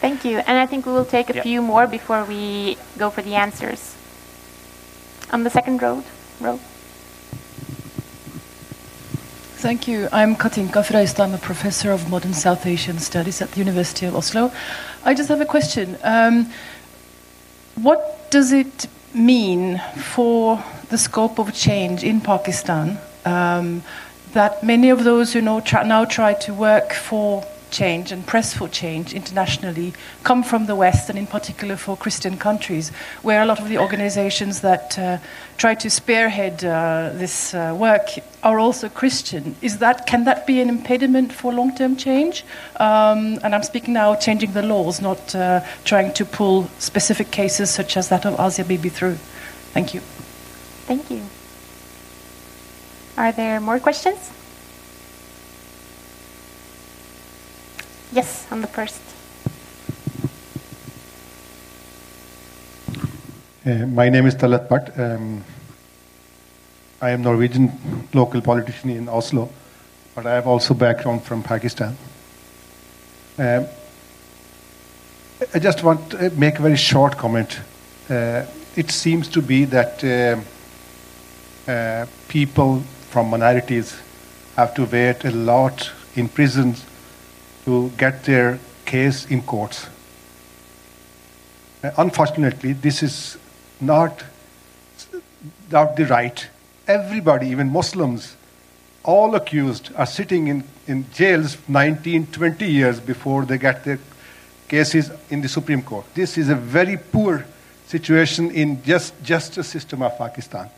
[0.00, 0.38] Thank you.
[0.46, 1.42] And I think we will take a Yeah.
[1.42, 3.94] few more before we go for the answers.
[5.32, 6.02] On the second row.
[6.40, 6.58] row.
[9.60, 10.08] Thank you.
[10.12, 11.24] I'm Kathinka Frøystad.
[11.24, 14.52] I'm a professor of modern South Asian studies at the University of Oslo.
[15.04, 15.98] I just have a question.
[16.04, 16.46] Um,
[17.74, 19.80] what does it mean
[20.14, 23.82] for the scope of change in Pakistan um,
[24.32, 28.54] that many of those who know, try, now try to work for change and press
[28.54, 29.92] for change internationally
[30.24, 32.90] come from the West, and in particular for Christian countries,
[33.22, 35.18] where a lot of the organizations that uh,
[35.56, 38.08] try to spearhead uh, this uh, work
[38.42, 39.56] are also Christian.
[39.62, 42.44] Is that can that be an impediment for long-term change?
[42.76, 47.70] Um, and I'm speaking now changing the laws, not uh, trying to pull specific cases
[47.70, 49.18] such as that of Asia Bibi through.
[49.72, 50.00] Thank you.
[50.86, 51.22] Thank you.
[53.16, 54.30] Are there more questions?
[58.10, 59.02] Yes, on the first.
[63.66, 64.98] Uh, my name is Talat Bhatt.
[64.98, 65.44] Um,
[67.02, 67.70] I am Norwegian
[68.14, 69.50] local politician in Oslo,
[70.14, 71.98] but I have also background from Pakistan.
[73.36, 73.66] Um,
[75.52, 77.60] I just want to make a very short comment.
[78.08, 82.80] Uh, it seems to be that uh, uh, people
[83.10, 84.00] from minorities
[84.56, 86.87] have to wait a lot in prisons
[87.68, 89.88] to get their case in courts.
[91.84, 93.36] Uh, unfortunately, this is
[93.78, 94.24] not,
[95.70, 96.48] not the right.
[96.86, 98.36] Everybody, even Muslims,
[99.04, 103.98] all accused are sitting in, in jails 19, 20 years before they get their
[104.66, 106.06] cases in the Supreme Court.
[106.14, 107.44] This is a very poor
[107.86, 110.70] situation in just justice system of Pakistan.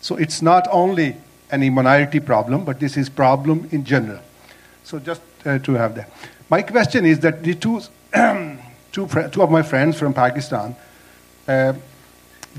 [0.00, 1.14] So it's not only
[1.52, 4.18] any minority problem, but this is problem in general.
[4.84, 6.10] So just uh, to have that.
[6.50, 7.80] My question is that the two,
[8.92, 10.76] two, two of my friends from Pakistan,
[11.48, 11.72] uh,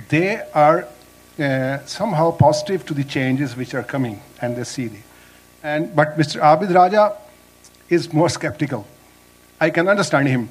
[0.09, 0.87] they are
[1.39, 4.91] uh, somehow positive to the changes which are coming, and they see it.
[5.63, 6.41] And, but Mr.
[6.41, 7.15] Abid Raja
[7.89, 8.85] is more skeptical.
[9.59, 10.49] I can understand him.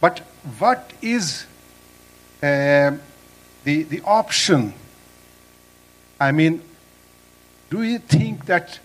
[0.00, 0.20] But
[0.58, 1.44] what is
[2.42, 2.96] uh,
[3.64, 4.74] the, the option?
[6.18, 6.62] I mean,
[7.70, 8.80] do you think that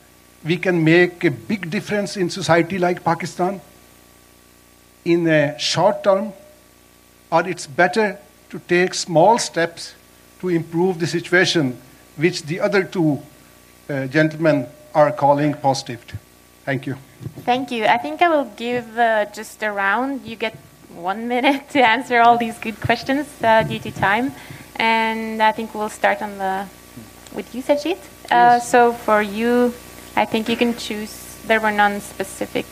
[0.47, 3.59] we can make a big difference in society like Pakistan
[5.03, 6.33] in the short term,
[7.31, 8.17] or it's better
[8.49, 9.95] to take small steps
[10.39, 11.77] to improve the situation,
[12.15, 13.19] which the other two
[13.89, 16.03] uh, gentlemen are calling positive.
[16.65, 16.95] Thank you.
[17.43, 17.85] Thank you.
[17.85, 20.25] I think I will give uh, just a round.
[20.25, 20.55] You get
[20.95, 24.31] one minute to answer all these good questions uh, due to time,
[24.75, 26.65] and I think we'll start on the
[27.33, 27.97] with you, Sajid.
[28.31, 29.73] Uh, so for you,
[30.18, 31.13] I think you can choose.
[31.45, 32.65] There were none specific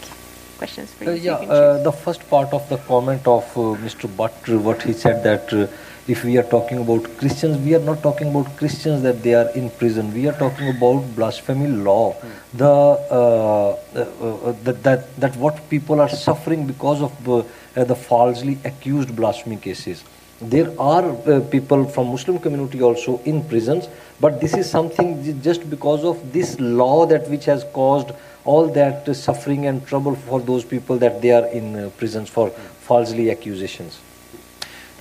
[0.57, 1.11] questions for you.
[1.11, 4.09] Uh, yeah, you uh, the first part of the comment of uh, Mr.
[4.19, 5.67] Bhatt, uh, what he said that uh,
[6.07, 9.49] if we are talking about Christians, we are not talking about Christians that they are
[9.51, 10.11] in prison.
[10.11, 12.15] We are talking about blasphemy law.
[12.55, 17.83] The uh, uh, uh, that, that that what people are suffering because of uh, uh,
[17.83, 20.03] the falsely accused blasphemy cases.
[20.41, 23.87] There are uh, people from Muslim community also in prisons,
[24.19, 28.11] but this is something just because of this law that which has caused
[28.43, 32.29] all that uh, suffering and trouble for those people that they are in uh, prisons
[32.29, 33.99] for falsely accusations.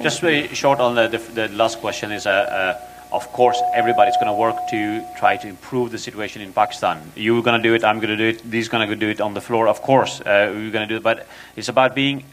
[0.01, 4.17] Just very short on the, the, the last question is, uh, uh, of course, everybody's
[4.17, 7.01] going to work to try to improve the situation in Pakistan.
[7.15, 9.21] You're going to do it, I'm going to do it, these going to do it
[9.21, 9.69] on the floor.
[9.69, 11.27] Of course, uh, we're going to do it, but
[11.57, 12.25] it's about being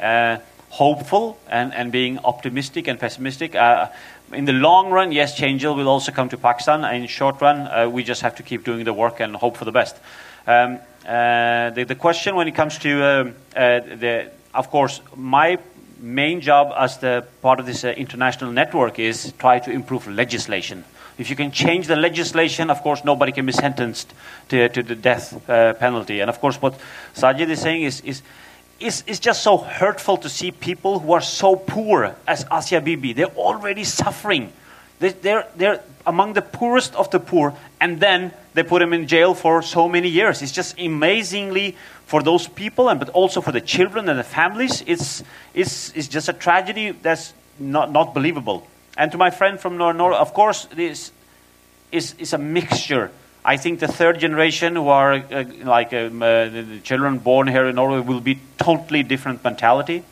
[0.72, 3.56] hopeful and, and being optimistic and pessimistic.
[3.56, 3.88] Uh,
[4.32, 6.86] in the long run, yes, change will also come to Pakistan.
[6.96, 9.66] In short run, uh, we just have to keep doing the work and hope for
[9.66, 9.98] the best.
[10.48, 15.60] Um, uh, the, the question when it comes to um, uh, the, of course, my
[16.00, 20.86] main job as the part of this uh, international network is try to improve legislation.
[21.18, 24.14] If you can change the legislation, of course, nobody can be sentenced
[24.50, 26.22] to, to the death uh, penalty.
[26.22, 26.80] And of course, what
[27.14, 28.22] Sajid is saying is, is
[28.82, 33.14] it's, it's just so hurtful to see people who are so poor as Asia Bibi.
[33.14, 34.52] They're already suffering.
[35.00, 39.08] They, they're, they're among the poorest of the poor, and then they put them in
[39.08, 40.42] jail for so many years.
[40.42, 41.76] It's just amazingly
[42.06, 44.84] for those people, and but also for the children and the families.
[44.88, 45.24] It's,
[45.54, 48.68] it's, it's just a tragedy that's not, not believable.
[48.98, 51.12] And to my friend from Nor, Nor of course, this
[51.92, 53.12] is, is a mixture.
[53.44, 57.66] I think the third generation, who are uh, like um, uh, the, children born here
[57.66, 60.04] in Norway, will be totally different mentality.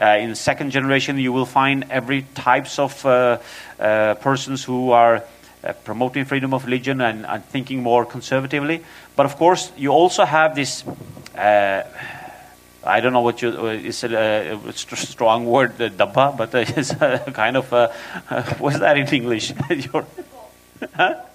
[0.00, 3.38] Uh, in the second generation, you will find every types of uh,
[3.78, 5.22] uh, persons who are
[5.64, 8.82] uh, promoting freedom of religion and, and thinking more conservatively.
[9.16, 10.82] But of course, you also have this.
[11.36, 16.94] I don't know what you is a, a st- strong word, uh, dabba, but it's
[17.34, 17.70] kind of
[18.60, 19.52] what's that in English?
[20.94, 21.27] Huh?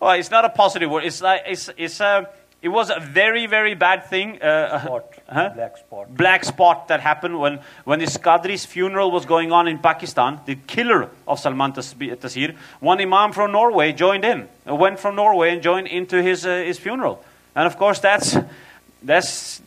[0.00, 1.04] Well, it's not a positive word.
[1.04, 2.28] It's like it's it's a.
[2.62, 4.42] It was a very very bad thing.
[4.42, 5.50] Uh, Spot, huh?
[5.54, 6.14] black spot.
[6.14, 10.56] black spot that happened when, when this Qadri's funeral was going on in Pakistan, the
[10.66, 15.54] killer of Salman Tas- Taseer, one imam from Norway joined in, uh, went from Norway
[15.54, 17.24] and joined into his, uh, his funeral.
[17.56, 18.36] And of course, that's,
[19.02, 19.62] that's,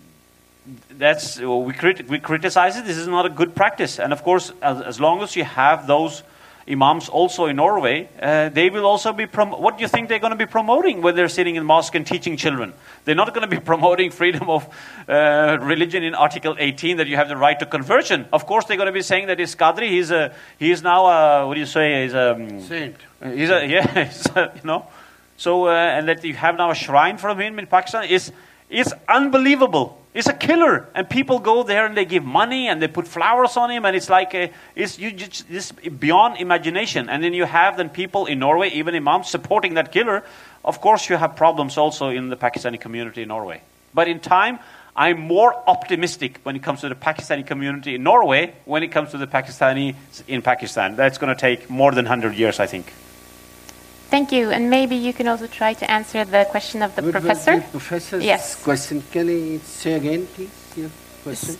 [0.91, 2.85] that's we, crit- we criticize it.
[2.85, 3.99] This is not a good practice.
[3.99, 6.21] And of course, as, as long as you have those
[6.69, 9.25] imams also in Norway, uh, they will also be.
[9.25, 11.95] Prom- what do you think they're going to be promoting when they're sitting in mosque
[11.95, 12.73] and teaching children?
[13.05, 14.67] They're not going to be promoting freedom of
[15.07, 18.27] uh, religion in Article 18 that you have the right to conversion.
[18.31, 19.89] Of course, they're going to be saying that he's Qadri.
[19.89, 22.03] He's a he is now a, what do you say?
[22.03, 22.95] He's a Saint.
[23.23, 24.05] He's a yeah.
[24.05, 24.85] He's a, you know.
[25.37, 28.31] So uh, and that you have now a shrine from him in Pakistan is
[28.69, 30.02] is unbelievable.
[30.13, 33.57] It's a killer, and people go there and they give money and they put flowers
[33.57, 37.09] on him, and it's like a, it's you just beyond imagination.
[37.09, 40.23] And then you have then people in Norway, even imams, supporting that killer.
[40.63, 43.61] Of course, you have problems also in the Pakistani community in Norway.
[43.93, 44.59] But in time,
[44.95, 49.11] I'm more optimistic when it comes to the Pakistani community in Norway when it comes
[49.11, 49.95] to the Pakistani
[50.27, 50.95] in Pakistan.
[50.95, 52.93] That's going to take more than 100 years, I think.
[54.13, 54.51] Thank you.
[54.51, 57.55] And maybe you can also try to answer the question of the What was professor.
[57.61, 58.53] the professor's Yes.
[58.53, 59.01] question.
[59.11, 60.91] Can you say again, please, your
[61.23, 61.57] question?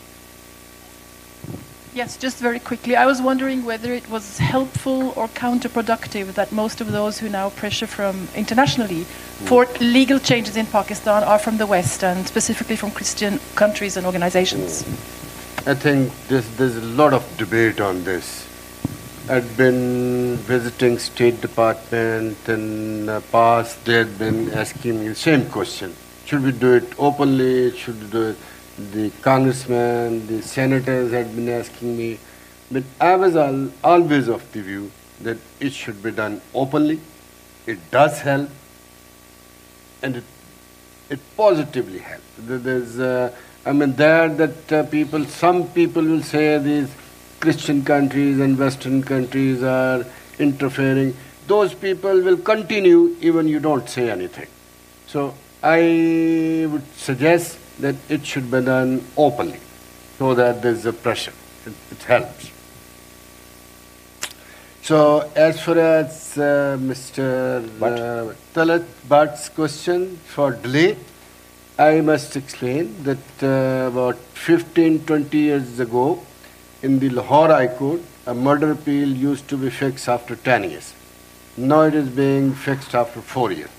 [1.96, 2.96] Yes, just very quickly.
[2.96, 7.50] I was wondering whether it was helpful or counterproductive that most of those who now
[7.50, 9.04] pressure from internationally
[9.50, 9.92] for mm.
[9.98, 14.84] legal changes in Pakistan are from the West and specifically from Christian countries and organizations.
[14.84, 15.72] Mm.
[15.72, 18.53] I think there's, there's a lot of debate on this.
[19.30, 23.86] I've been visiting State Department in the past.
[23.86, 25.96] They had been asking me the same question:
[26.26, 27.72] Should we do it openly?
[27.78, 28.38] Should we do it?
[28.92, 32.20] The congressmen, the senators had been asking me,
[32.70, 37.00] but I was al- always of the view that it should be done openly.
[37.66, 38.50] It does help,
[40.02, 40.26] and it
[41.10, 42.26] it positively helps.
[42.40, 43.34] There's, uh,
[43.66, 46.90] I mean, there that uh, people, some people will say these
[47.44, 50.06] Christian countries and Western countries are
[50.40, 51.14] interfering.
[51.46, 54.48] Those people will continue even you don't say anything.
[55.08, 59.60] So I would suggest that it should be done openly,
[60.18, 61.34] so that there's a pressure.
[61.66, 62.50] It, it helps.
[64.82, 67.28] So as far as uh, Mr.
[67.82, 70.98] Uh, Talat Bhatt's question for delay,
[71.78, 76.24] I must explain that uh, about 15, 20 years ago,
[76.84, 80.94] in the Lahore High Court, a murder appeal used to be fixed after 10 years.
[81.56, 83.70] Now it is being fixed after 4 years.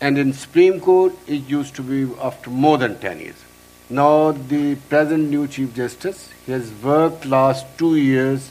[0.00, 3.44] And in Supreme Court, it used to be after more than 10 years.
[3.88, 8.50] Now the present new Chief Justice, he has worked last two years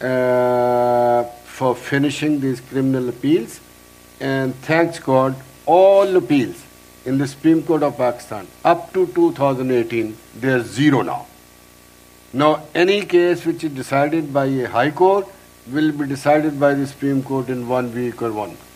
[0.00, 3.60] uh, for finishing these criminal appeals,
[4.18, 6.64] and thanks God, all appeals
[7.04, 11.26] in the Supreme Court of Pakistan up to 2018, they are zero now.
[12.34, 15.28] Now, any case which is decided by a High Court
[15.70, 18.48] will be decided by the Supreme Court in one week or one.
[18.48, 18.68] month.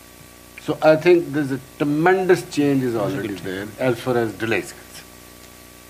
[0.61, 5.07] So I think there's a tremendous change is already there as far as delays concerned.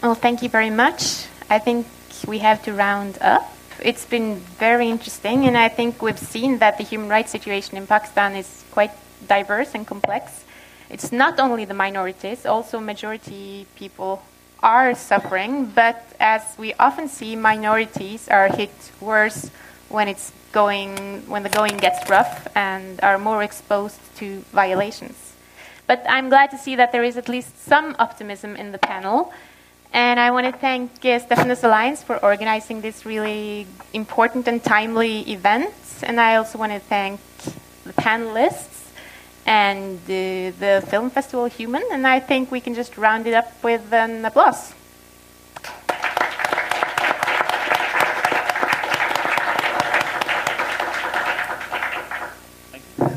[0.04, 1.26] Well, thank you very much.
[1.50, 1.88] I think
[2.28, 3.54] we have to round up.
[3.84, 7.88] It's been very interesting, and I think we've seen that the human rights situation in
[7.88, 8.92] Pakistan is quite
[9.28, 10.46] diverse and complex.
[10.90, 14.24] It's not only the minorities, also majority people
[14.64, 19.50] are suffering, but as we often see, minorities are hit worse
[19.90, 20.96] when it's going
[21.28, 25.34] when the going gets rough and are more exposed to violations.
[25.86, 29.32] But I'm glad to see that there is at least some optimism in the panel.
[29.94, 35.22] And I want to thank uh, Stefanus Alliance for organizing this really important and timely
[35.32, 35.74] event.
[36.04, 37.22] And I also want to thank
[37.86, 38.77] the panelists
[39.48, 41.84] and uh, the Film Festival Human.
[41.92, 44.74] And I think we can just round it up with an applause.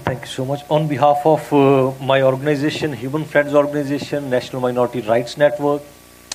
[0.05, 0.61] Thank you so much.
[0.71, 5.83] On behalf of uh, my organization, Human Friends Organization, National Minority Rights Network,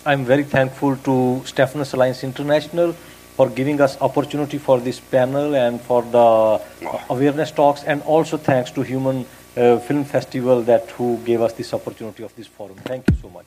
[0.05, 2.93] I'm very thankful to Stefanus Alliance International
[3.35, 6.61] for giving us opportunity for this panel and for the
[7.09, 9.25] awareness talks, and also thanks to Human
[9.55, 12.75] Film Festival that who gave us this opportunity of this forum.
[12.83, 13.45] Thank you so much.